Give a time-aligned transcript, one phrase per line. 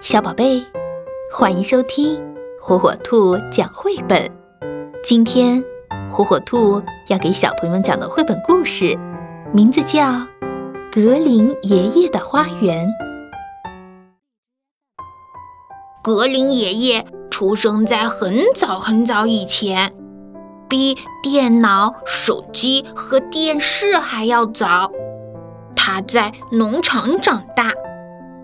[0.00, 0.64] 小宝贝，
[1.32, 2.24] 欢迎收听
[2.60, 4.30] 火火兔讲绘本。
[5.02, 5.62] 今天，
[6.12, 8.96] 火火兔要给小朋友们讲的绘本故事，
[9.52, 10.04] 名字叫
[10.92, 12.86] 《格林爷爷的花园》。
[16.00, 19.92] 格林爷爷出生在很早很早以前，
[20.68, 24.92] 比电脑、手机和电视还要早。
[25.74, 27.72] 他在农场长大。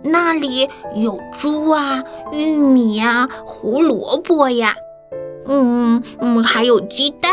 [0.05, 4.75] 那里有猪啊，玉米呀，胡萝卜呀，
[5.47, 7.33] 嗯嗯，还有鸡蛋。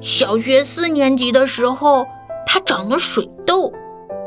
[0.00, 2.04] 小学四年级的时候，
[2.44, 3.72] 他长了水痘，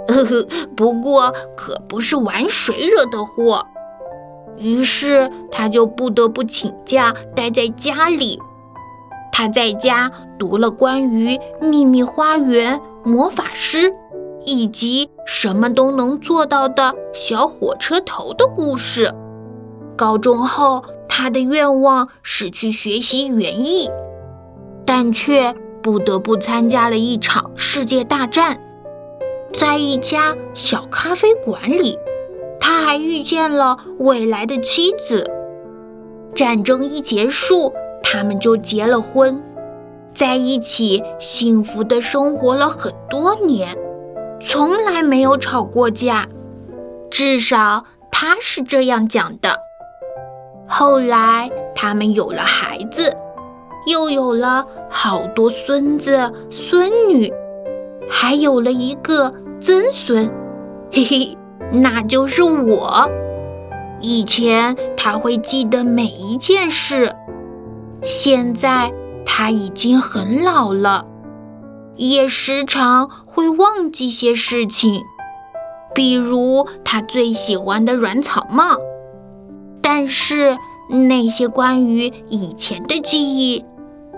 [0.08, 3.66] 呵呵，不过可不是玩水惹的祸。
[4.58, 8.40] 于是他就不得不请假待在家里。
[9.32, 13.94] 他在家读了关于秘密花园、魔法师。
[14.46, 19.14] 以及什么都能做到的小火车头的故事。
[19.96, 23.90] 高中后，他的愿望是去学习园艺，
[24.86, 28.62] 但却不得不参加了一场世界大战。
[29.54, 31.98] 在一家小咖啡馆里，
[32.60, 35.30] 他还遇见了未来的妻子。
[36.36, 39.44] 战争一结束，他们就结了婚，
[40.14, 43.76] 在一起幸福的生活了很多年。
[44.42, 46.28] 从来没有吵过架，
[47.12, 49.58] 至少他是这样讲的。
[50.68, 53.16] 后来他们有了孩子，
[53.86, 57.32] 又有了好多孙子孙女，
[58.10, 60.32] 还有了一个曾孙，
[60.92, 61.38] 嘿嘿，
[61.72, 63.10] 那就是我。
[64.02, 67.14] 以前他会记得每一件事，
[68.02, 68.94] 现在
[69.26, 71.06] 他已经很老了。
[72.00, 75.04] 也时常会忘记些事情，
[75.94, 78.78] 比如他最喜欢的软草帽。
[79.82, 80.58] 但是
[80.90, 83.66] 那些关于以前的记忆，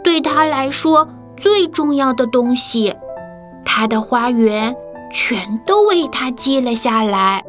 [0.03, 2.93] 对他来说最重要的东西，
[3.65, 4.75] 他的花园
[5.11, 7.43] 全都为他记了下来。